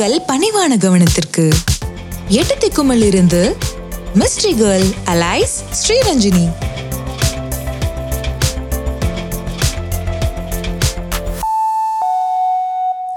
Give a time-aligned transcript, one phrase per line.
[0.00, 1.52] உங்கள் பணிவான கவனத்திற்கு
[2.28, 3.56] எட்டு திக்குமல் இருந்து
[4.14, 6.52] மிஸ்ட்ரி கேர்ள் அலைஸ் ஸ்ரீரஞ்சினி.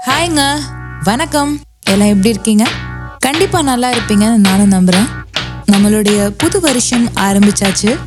[0.06, 0.58] ஹாய்ங்க
[1.04, 1.60] வணக்கம்.
[1.86, 2.66] எல்லாம் எப்படி இருக்கீங்க?
[3.18, 5.08] கண்டிப்பா நல்லா இருப்பீங்கன்னு நானும் நம்புறேன்.
[5.72, 7.98] நம்மளுடைய புது வருஷம் ஆரம்பிச்சாச்சு.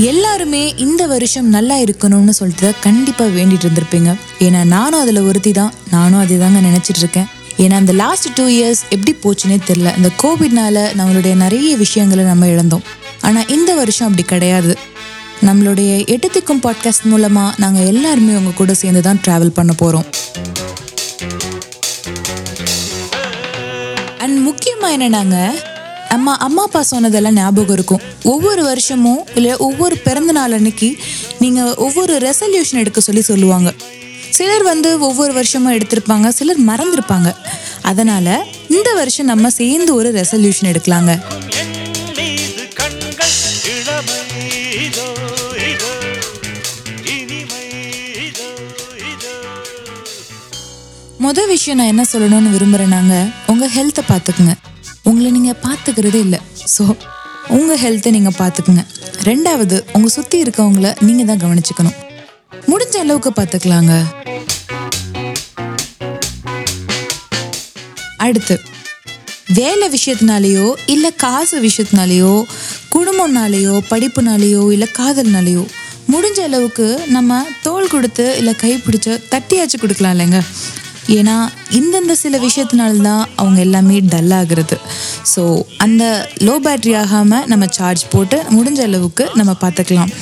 [0.00, 4.14] எல்லாருமே இந்த வருஷம் நல்லா இருக்கணும்னு சொல்லிட்டு கண்டிப்பாக வேண்டிட்டு இருந்திருப்பீங்க.
[4.38, 7.26] ஏன்னா நானும் அதில் ஒருத்தி தான் நானும் அதே தாங்க நினச்சிட்டு இருக்கேன்.
[7.56, 12.82] ஏன்னா அந்த லாஸ்ட் டூ இயர்ஸ் எப்படி போச்சுன்னே தெரில இந்த கோவிட்னால நம்மளுடைய நிறைய விஷயங்களை நம்ம இழந்தோம்.
[13.20, 14.78] ஆனால் இந்த வருஷம் அப்படி கிடையாது.
[15.46, 20.06] நம்மளுடைய எட்டு பாட்காஸ்ட் மூலமாக நாங்கள் எல்லாருமே உங்கள் கூட சேர்ந்து தான் ட்ராவல் பண்ண போகிறோம்
[24.18, 25.36] அண்ட் முக்கியமாக என்னன்னாங்க
[26.14, 28.02] அம்மா அம்மா அப்பா சொன்னதெல்லாம் ஞாபகம் இருக்கும்.
[28.32, 30.88] ஒவ்வொரு வருஷமும் இல்லை ஒவ்வொரு பிறந்த நாள் அன்னைக்கு
[31.42, 33.70] நீங்கள் ஒவ்வொரு ரெசல்யூஷன் எடுக்க சொல்லி சொல்லுவாங்க.
[34.36, 37.30] சிலர் வந்து ஒவ்வொரு வருஷமும் எடுத்திருப்பாங்க சிலர் மறந்துருப்பாங்க.
[37.90, 38.32] அதனால்
[38.76, 41.14] இந்த வருஷம் நம்ம சேர்ந்து ஒரு ரெசல்யூஷன் எடுக்கலாங்க.
[51.26, 53.14] மொதல் விஷயம் நான் என்ன சொல்லணும்னு விரும்புகிறேன்னாங்க
[53.52, 54.54] உங்கள் ஹெல்த்தை பார்த்துக்குங்க.
[55.18, 56.38] உங்களை நீங்கள் பார்த்துக்கிறதே இல்லை.
[56.72, 56.82] ஸோ
[57.56, 58.82] உங்கள் ஹெல்த்தை நீங்கள் பார்த்துக்குங்க
[59.28, 61.96] ரெண்டாவது உங்கள் சுற்றி இருக்கவங்கள நீங்கள் தான் கவனிச்சுக்கணும்.
[62.70, 63.94] முடிஞ்ச அளவுக்கு பார்த்துக்கலாங்க
[68.26, 68.56] அடுத்து
[69.58, 72.32] வேலை விஷயத்தினாலேயோ இல்லை காசு விஷயத்தினாலேயோ
[72.94, 75.64] குடும்பம்னாலேயோ படிப்புனாலேயோ இல்லை காதல்னாலேயோ
[76.14, 80.40] முடிஞ்ச அளவுக்கு நம்ம தோல் கொடுத்து இல்லை கை பிடிச்ச தட்டியாச்சு கொடுக்கலாம் இல்லைங்க.
[81.16, 81.34] ஏன்னா
[81.70, 84.76] இந்தந்த சில விஷயத்தினால்தான் அவங்க எல்லாமே டல் ஆகுறது
[85.34, 90.12] ஸோ அந்த லோ பேட்ரி ஆகாமல் நம்ம சார்ஜ் போட்டு முடிஞ்ச அளவுக்கு நம்ம பார்த்துக்கலாம்.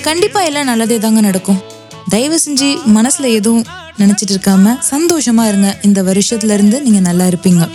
[0.00, 1.60] கண்டிப்பாக எல்லாம் நல்லதே தாங்க நடக்கும்.
[2.08, 3.64] தயவு செஞ்சு மனசில் எதுவும்
[3.98, 5.78] நினச்சிட்டு இருக்காம சந்தோஷமாக இருங்க.
[5.82, 7.68] இந்த வருஷத்துல இருந்து நீங்கள் நல்லா இருப்பீங்க.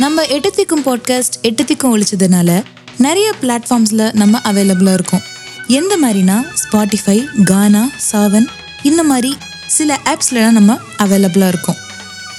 [0.00, 2.62] நம்ம எட்டுத்திக்கும் பாட்காஸ்ட் எட்டுத்திக்கும் ஒழிச்சதுனால
[2.98, 5.20] நிறைய பிளாட்ஃபார்ம்ஸில் நம்ம அவைலபிளாக இருக்கோம்.
[5.66, 8.46] எந்த மாதிரினா ஸ்பாட்டிஃபை கானா சாவன்
[8.82, 11.76] இந்த மாதிரி சில ஆப்ஸ்லாம் நம்ம அவைலபிளாக இருக்கோம்.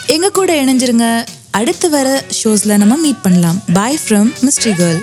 [0.08, 1.26] எங்கள் கூட இணைஞ்சிருங்க.
[1.52, 3.64] அடுத்து வர ஷோஸில் நம்ம மீட் பண்ணலாம்.
[3.74, 5.02] பாய் ஃப்ரம் மிஸ்ட்ரி கேர்ள்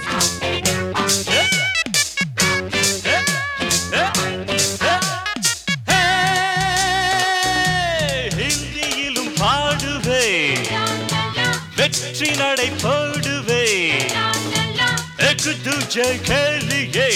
[12.41, 13.65] நடை போடுவே
[15.29, 15.53] எக்கு
[16.29, 17.11] கேளியே.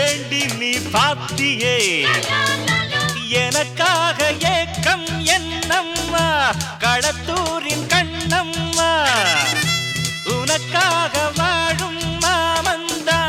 [0.00, 1.76] ஏண்டி நீ பாத்தியே?
[3.44, 4.18] எனக்காக
[4.56, 5.06] ஏக்கம்
[5.36, 6.26] என்னம்மா?
[6.84, 8.90] களத்தூரின் கண்ணம்மா.
[10.36, 13.20] உனக்காக வாழும் மாமந்தா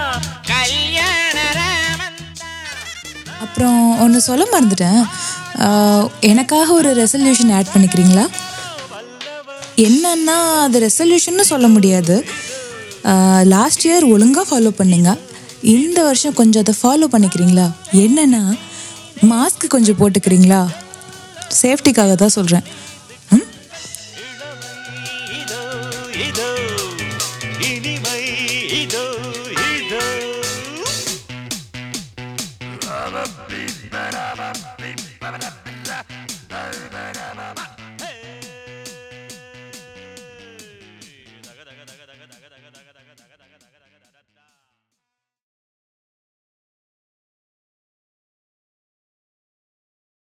[0.52, 1.38] கல்யாண
[3.46, 5.04] அப்புறம் ஒன்று சொல்ல மறந்துட்டேன்.
[6.32, 8.26] எனக்காக ஒரு ரெசல்யூஷன் ஆட் பண்ணிக்கிறீங்களா?
[9.76, 12.16] என்னன்னா அது ரெசல்யூஷன்னு சொல்ல முடியாது.
[13.54, 15.12] லாஸ்ட் இயர் ஒழுங்காக ஃபாலோ பண்ணீங்க.
[15.76, 17.68] இந்த வருஷம் கொஞ்சம் அதை ஃபாலோ பண்ணிக்கிறீங்களா?
[18.04, 18.44] என்னன்னா
[19.32, 20.62] மாஸ்க் கொஞ்சம் போட்டுக்கிறீங்களா?
[21.62, 22.66] சேஃப்டிக்காக தான் சொல்கிறேன்
[23.32, 23.46] ம்?